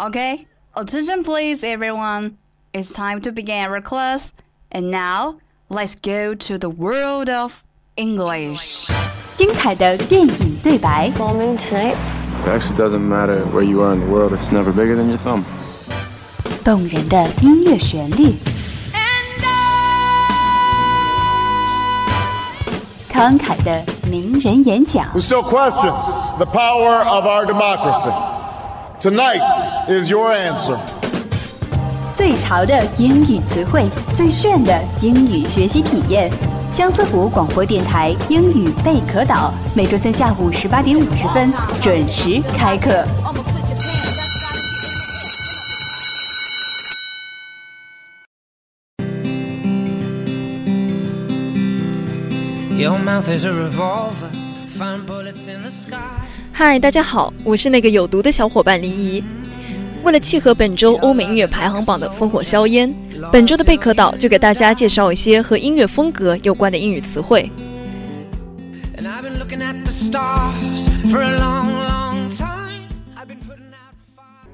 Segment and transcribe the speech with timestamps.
[0.00, 0.44] Okay,
[0.76, 2.36] attention please everyone.
[2.72, 4.34] It's time to begin our class.
[4.72, 7.64] And now, let's go to the world of
[7.96, 8.90] English.
[9.36, 11.96] 精彩的电影对白， Bombing tonight?
[12.44, 15.18] It actually doesn't matter where you are in the world, it's never bigger than your
[15.18, 15.44] thumb.
[16.64, 18.34] 动人的音乐旋律，
[23.10, 28.10] 慷慨的名人演讲， who still questions the power of our democracy.
[29.00, 29.40] Tonight
[29.89, 30.77] Is your answer.
[32.15, 36.31] 最潮的英语词汇，最炫的英语学习体验。
[36.69, 43.03] 相思湖广播电台英语贝壳岛，每周三下午十八点五十分准时开课。
[52.77, 54.29] Your mouth is a revolver,
[54.77, 55.97] find bullets in the sky.
[56.53, 59.23] 嗨，大家好，我是那个有毒的小伙伴林怡。
[60.03, 62.93] 为了契合本周欧美音乐排行榜的烽火硝烟，
[63.31, 67.51] 本周的贝壳岛就给大家介绍一些和音乐风格有关的英语词汇。
[68.97, 72.87] And I've been looking at the stars for a long, long time.
[73.15, 74.47] I've been putting out fire.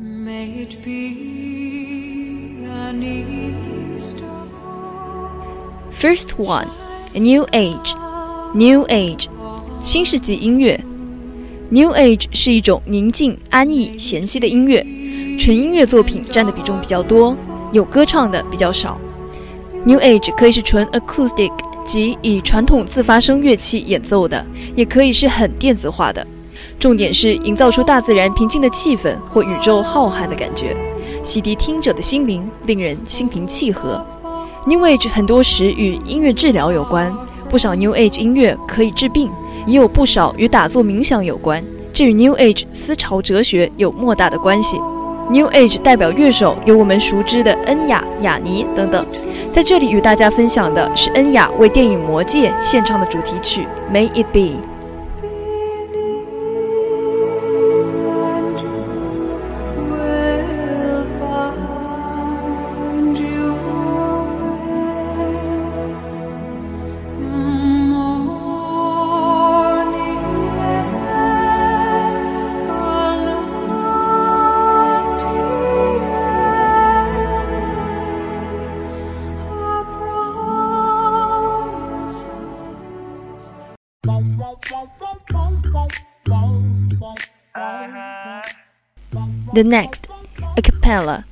[0.00, 4.22] May it be an Easter
[5.92, 6.68] First one,
[7.14, 7.94] New Age.
[8.54, 9.28] New Age，
[9.82, 10.82] 新世纪音乐。
[11.68, 14.86] New Age 是一种宁静、安逸、闲适的音乐，
[15.36, 17.36] 纯音乐作品占的比重比较多，
[17.72, 18.96] 有歌唱的比较少。
[19.84, 21.50] New Age 可以是纯 acoustic，
[21.84, 26.24] 即以传统自发声乐器演奏的，也可以是很电子化的。
[26.78, 30.76] 重点是营造出大自然平静的气氛或宇宙浩瀚的感觉，
[31.24, 34.06] 洗涤听者的心灵，令人心平气和。
[34.66, 37.12] New Age 很多时与音乐治疗有关，
[37.50, 39.28] 不少 New Age 音乐可以治病，
[39.66, 41.62] 也有不少与打坐冥想有关，
[41.92, 44.78] 这与 New Age 思潮哲学有莫大的关系。
[45.28, 49.04] New Age 代表乐手有我们熟知的恩雅、雅尼等等，
[49.50, 54.40] 在这里与大家分享的是恩雅为电影《魔戒》献唱的主题曲《May It Be》。
[89.54, 90.02] The next,
[90.56, 91.22] a cappella,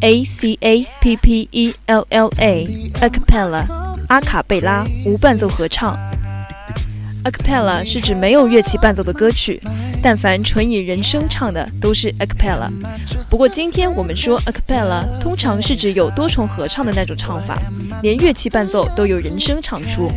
[0.00, 3.64] a c a p p e l l a, a cappella，
[4.08, 5.96] 阿卡贝拉，无伴奏合唱。
[7.22, 9.62] A cappella 是指没有乐器伴奏的歌曲，
[10.02, 12.70] 但凡纯以人声唱的都是 a cappella。
[13.28, 17.58] 不过今天我们说 a cappella，通常是指有多重合唱的那种唱法，
[18.02, 20.10] 连乐器伴奏都有人声唱出。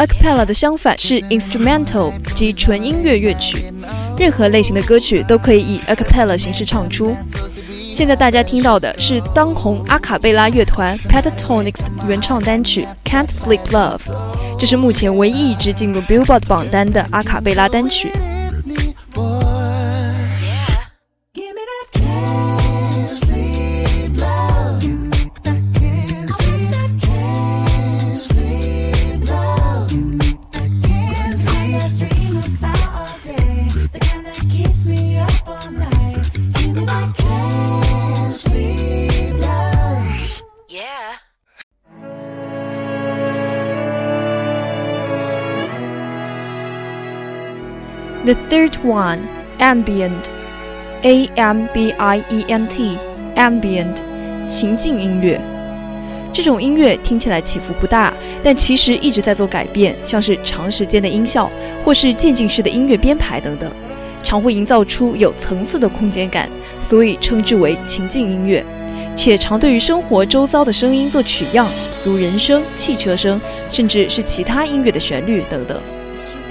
[0.00, 3.62] Acapella 的相反是 instrumental，即纯音乐乐曲。
[4.18, 7.14] 任何类型的歌曲都可以以 acapella 形式唱出。
[7.92, 11.74] 现在大家听到的是当红阿卡贝拉乐团 Pentatonix
[12.08, 13.98] 原创单曲《Can't Sleep Love》，
[14.58, 18.10] 这是目前唯一一支进入 Billboard 榜单的阿卡贝拉单曲。
[48.30, 49.18] The third one,
[49.58, 50.28] ambient,
[51.02, 52.96] A M B I E N T,
[53.34, 53.96] ambient，
[54.48, 55.40] 情境音乐。
[56.32, 61.50] 这种音乐听起来起伏不大，但其实一直在做改变，像是长时间的音效，
[61.84, 63.68] 或是渐进式的音乐编排等等，
[64.22, 66.48] 常会营造出有层次的空间感，
[66.86, 68.64] 所以称之为情境音乐。
[69.16, 71.66] 且常对于生活周遭的声音做取样，
[72.04, 73.40] 如人声、汽车声，
[73.72, 75.82] 甚至是其他音乐的旋律等等。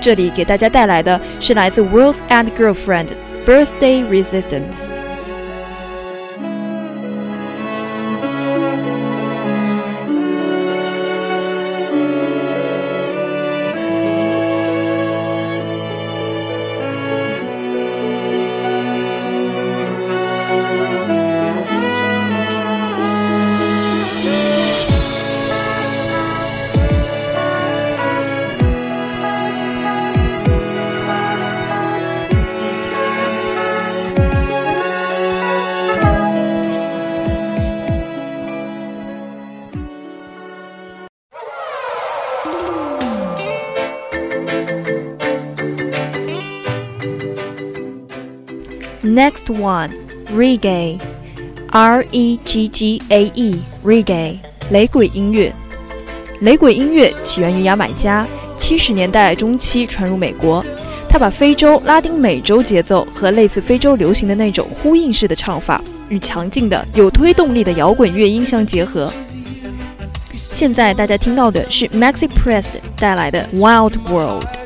[0.00, 3.08] 这里给大家带来的是来自 World's and Girlfriend
[3.46, 4.97] Birthday Resistance。
[49.09, 49.89] Next one,
[50.35, 50.99] reggae,
[51.71, 54.37] R E G G A E, reggae，
[54.69, 55.51] 雷鬼音乐。
[56.41, 58.27] 雷鬼音乐起源于牙买加，
[58.59, 60.63] 七十年代中期传入美国。
[61.09, 69.11] 它把非洲、拉丁美洲节奏和类似非洲流行的那种呼应式的唱法，与强劲的、有推动力的摇滚乐音相结合。
[70.35, 74.58] 现在大家听到的是 Maxi Priest 带来的 Wild World。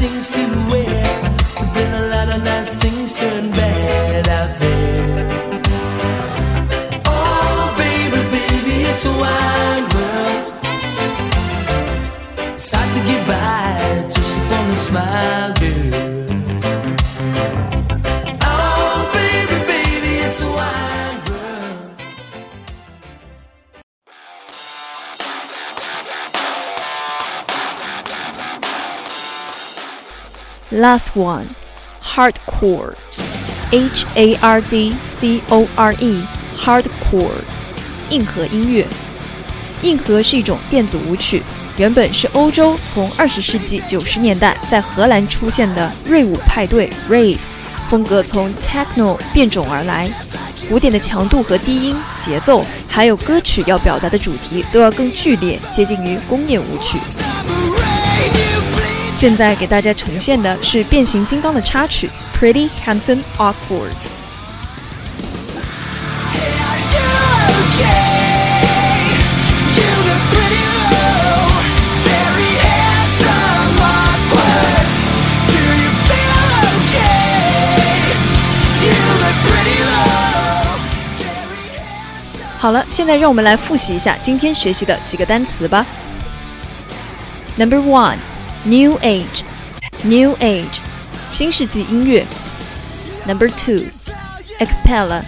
[0.00, 1.36] Things to wear.
[1.54, 2.09] But then a
[30.80, 31.48] Last one,
[32.02, 32.94] hardcore,
[33.70, 36.22] H A R D C O R E,
[36.58, 37.42] hardcore，
[38.08, 38.86] 硬核音乐。
[39.82, 41.42] 硬核是一种电子舞曲，
[41.76, 47.36] 原本是欧洲从二十世纪九十年代在荷兰出现的瑞舞派对 （rave）
[47.90, 50.10] 风格，从 techno 变种而来。
[50.66, 51.94] 鼓点的强度和低音、
[52.24, 56.96] 节奏，还有歌曲要表达的主题，都要更剧烈，接近于工业舞曲。
[59.20, 62.08] 现在给大家呈现的是变形金刚的插曲
[62.42, 63.52] 《Pretty Handsome Awkward》。
[82.58, 85.84] 好了，现在让我们来复习一下今天学习的几个单词吧。
[87.56, 88.16] Number one,
[88.63, 89.43] New Age,
[90.03, 90.79] New Age，
[91.31, 92.25] 新世纪音乐。
[93.27, 93.85] Number two,
[94.59, 95.23] a cappella,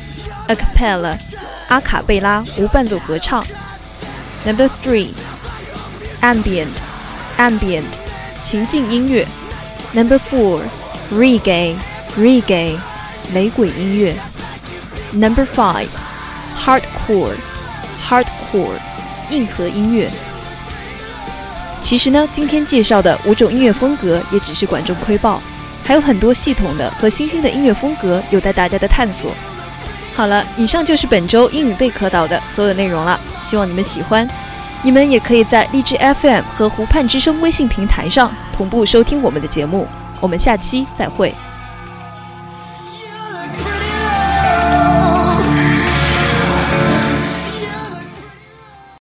[0.47, 1.17] a cappella，
[1.67, 3.45] 阿卡贝拉无伴奏合唱。
[4.45, 5.09] Number three,
[6.21, 6.67] ambient,
[7.37, 7.83] ambient，
[8.41, 9.27] 情境音乐。
[9.93, 10.61] Number four,
[11.11, 11.75] reggae,
[12.17, 12.77] reggae，
[13.33, 14.15] 雷鬼音乐。
[15.13, 15.87] Number five,
[16.65, 17.35] hardcore,
[18.07, 18.77] hardcore，
[19.29, 20.11] 硬核音乐。
[21.92, 25.38] 其实呢，今天介绍的五种音乐风格也只是管中窥豹，
[25.84, 29.30] 还有很多系统的和新兴的音乐风格有待大家的探索。
[30.14, 34.26] 好了，以上就是本周英语贝壳岛的所有内容了，希望你们喜欢。
[34.82, 39.86] 你们也可以在荔枝 FM 和湖畔之声微信平台上同步收听我们的节目。
[40.18, 41.34] 我们下期再会。